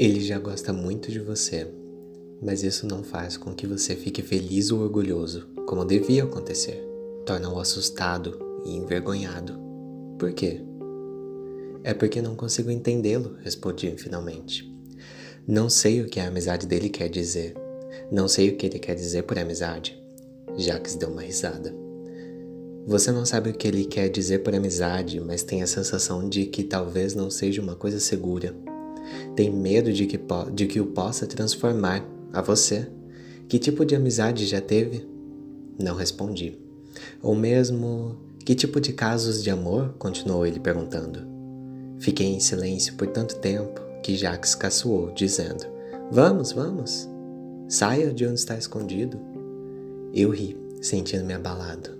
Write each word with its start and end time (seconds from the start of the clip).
Ele 0.00 0.22
já 0.22 0.38
gosta 0.38 0.72
muito 0.72 1.12
de 1.12 1.20
você, 1.20 1.66
mas 2.40 2.62
isso 2.62 2.86
não 2.86 3.02
faz 3.02 3.36
com 3.36 3.54
que 3.54 3.66
você 3.66 3.94
fique 3.94 4.22
feliz 4.22 4.70
ou 4.70 4.80
orgulhoso, 4.80 5.46
como 5.66 5.84
devia 5.84 6.24
acontecer. 6.24 6.82
Torna-o 7.26 7.60
assustado 7.60 8.38
e 8.64 8.74
envergonhado. 8.74 9.60
Por 10.18 10.32
quê? 10.32 10.62
É 11.84 11.92
porque 11.92 12.22
não 12.22 12.34
consigo 12.34 12.70
entendê-lo, 12.70 13.36
respondi 13.42 13.94
finalmente. 13.98 14.74
Não 15.46 15.68
sei 15.68 16.00
o 16.00 16.06
que 16.06 16.18
a 16.18 16.28
amizade 16.28 16.66
dele 16.66 16.88
quer 16.88 17.10
dizer. 17.10 17.52
Não 18.10 18.26
sei 18.26 18.48
o 18.48 18.56
que 18.56 18.64
ele 18.64 18.78
quer 18.78 18.94
dizer 18.94 19.24
por 19.24 19.38
amizade. 19.38 20.02
Jacques 20.56 20.94
deu 20.94 21.10
uma 21.10 21.20
risada. 21.20 21.74
Você 22.86 23.12
não 23.12 23.26
sabe 23.26 23.50
o 23.50 23.54
que 23.54 23.68
ele 23.68 23.84
quer 23.84 24.08
dizer 24.08 24.38
por 24.38 24.54
amizade, 24.54 25.20
mas 25.20 25.42
tem 25.42 25.62
a 25.62 25.66
sensação 25.66 26.26
de 26.26 26.46
que 26.46 26.64
talvez 26.64 27.14
não 27.14 27.28
seja 27.28 27.60
uma 27.60 27.76
coisa 27.76 28.00
segura. 28.00 28.56
Tem 29.34 29.50
medo 29.50 29.92
de 29.92 30.06
que, 30.06 30.20
de 30.52 30.66
que 30.66 30.80
o 30.80 30.86
possa 30.86 31.26
transformar 31.26 32.04
a 32.32 32.40
você. 32.40 32.88
Que 33.48 33.58
tipo 33.58 33.84
de 33.84 33.94
amizade 33.94 34.46
já 34.46 34.60
teve? 34.60 35.06
Não 35.78 35.94
respondi. 35.94 36.58
Ou 37.22 37.34
mesmo, 37.34 38.16
que 38.44 38.54
tipo 38.54 38.80
de 38.80 38.92
casos 38.92 39.42
de 39.42 39.50
amor? 39.50 39.94
Continuou 39.98 40.46
ele 40.46 40.60
perguntando. 40.60 41.26
Fiquei 41.98 42.26
em 42.26 42.40
silêncio 42.40 42.94
por 42.94 43.08
tanto 43.08 43.36
tempo 43.36 43.80
que 44.02 44.16
Jacques 44.16 44.54
caçoou, 44.54 45.12
dizendo: 45.12 45.66
Vamos, 46.10 46.52
vamos, 46.52 47.08
saia 47.68 48.12
de 48.12 48.26
onde 48.26 48.40
está 48.40 48.56
escondido. 48.56 49.18
Eu 50.14 50.30
ri, 50.30 50.56
sentindo-me 50.80 51.34
abalado. 51.34 51.90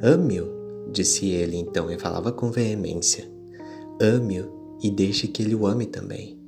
Ame-o, 0.00 0.90
disse 0.90 1.28
ele 1.28 1.56
então 1.56 1.90
e 1.90 1.98
falava 1.98 2.32
com 2.32 2.50
veemência. 2.50 3.28
Ame-o 4.00 4.59
e 4.82 4.90
deixe 4.90 5.28
que 5.28 5.42
ele 5.42 5.54
o 5.54 5.66
ame 5.66 5.86
também. 5.86 6.38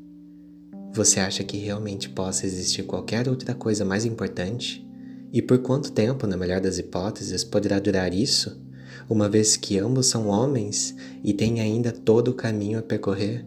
Você 0.95 1.21
acha 1.21 1.43
que 1.43 1.57
realmente 1.57 2.09
possa 2.09 2.47
existir 2.47 2.83
qualquer 2.83 3.29
outra 3.29 3.55
coisa 3.55 3.85
mais 3.85 4.05
importante? 4.05 4.87
E 5.33 5.41
por 5.41 5.59
quanto 5.59 5.93
tempo, 5.93 6.27
na 6.27 6.37
melhor 6.37 6.61
das 6.61 6.79
hipóteses, 6.79 7.43
poderá 7.43 7.79
durar 7.79 8.13
isso? 8.13 8.61
Uma 9.09 9.29
vez 9.29 9.57
que 9.57 9.79
ambos 9.79 10.07
são 10.07 10.29
homens 10.29 10.95
e 11.25 11.33
têm 11.33 11.61
ainda 11.61 11.91
todo 11.91 12.29
o 12.29 12.35
caminho 12.35 12.79
a 12.79 12.83
percorrer? 12.83 13.45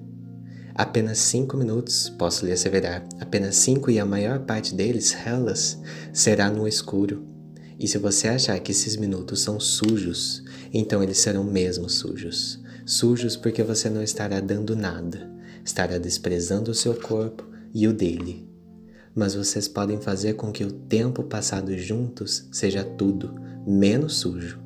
Apenas 0.73 1.20
cinco 1.20 1.55
minutos, 1.55 2.09
posso 2.09 2.45
lhe 2.45 2.52
asseverar, 2.52 3.08
apenas 3.20 3.55
cinco 3.55 3.89
e 3.92 3.99
a 3.99 4.05
maior 4.05 4.39
parte 4.39 4.73
deles, 4.73 5.11
relas, 5.11 5.80
será 6.11 6.49
no 6.49 6.67
escuro. 6.67 7.23
E 7.80 7.88
se 7.88 7.97
você 7.97 8.27
achar 8.27 8.59
que 8.59 8.72
esses 8.72 8.97
minutos 8.97 9.42
são 9.42 9.59
sujos, 9.59 10.44
então 10.73 11.02
eles 11.03 11.20
serão 11.20 11.44
mesmo 11.44 11.89
sujos 11.89 12.64
sujos 12.86 13.36
porque 13.36 13.64
você 13.64 13.89
não 13.89 14.03
estará 14.03 14.39
dando 14.39 14.75
nada, 14.75 15.30
estará 15.64 15.97
desprezando 15.97 16.69
o 16.69 16.75
seu 16.75 16.94
corpo 16.94 17.44
e 17.73 17.88
o 17.88 17.94
dele. 17.94 18.47
Mas 19.16 19.33
vocês 19.33 19.67
podem 19.67 20.00
fazer 20.00 20.33
com 20.33 20.52
que 20.52 20.64
o 20.64 20.72
tempo 20.72 21.23
passado 21.23 21.75
juntos 21.77 22.47
seja 22.52 22.83
tudo, 22.83 23.33
menos 23.66 24.17
sujo. 24.17 24.59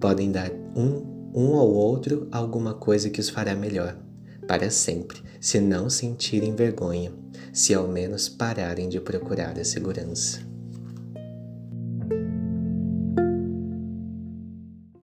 Podem 0.00 0.32
dar 0.32 0.50
um, 0.74 1.30
um 1.34 1.56
ao 1.56 1.68
outro 1.68 2.26
alguma 2.32 2.72
coisa 2.72 3.10
que 3.10 3.20
os 3.20 3.28
fará 3.28 3.54
melhor, 3.54 3.98
para 4.46 4.70
sempre, 4.70 5.20
se 5.40 5.60
não 5.60 5.90
sentirem 5.90 6.54
vergonha, 6.54 7.12
se 7.52 7.74
ao 7.74 7.86
menos 7.86 8.28
pararem 8.28 8.88
de 8.88 9.00
procurar 9.00 9.58
a 9.58 9.64
segurança. 9.64 10.47